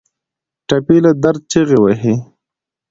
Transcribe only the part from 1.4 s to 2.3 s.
چیغې وهي.